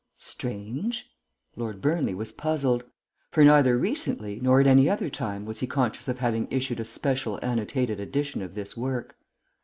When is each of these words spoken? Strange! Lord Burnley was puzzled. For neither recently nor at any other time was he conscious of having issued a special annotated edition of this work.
Strange! 0.17 1.11
Lord 1.55 1.79
Burnley 1.79 2.15
was 2.15 2.31
puzzled. 2.31 2.85
For 3.29 3.43
neither 3.43 3.77
recently 3.77 4.39
nor 4.39 4.59
at 4.59 4.65
any 4.65 4.89
other 4.89 5.11
time 5.11 5.45
was 5.45 5.59
he 5.59 5.67
conscious 5.67 6.07
of 6.07 6.17
having 6.17 6.47
issued 6.49 6.79
a 6.79 6.85
special 6.85 7.37
annotated 7.43 7.99
edition 7.99 8.41
of 8.41 8.55
this 8.55 8.75
work. 8.75 9.15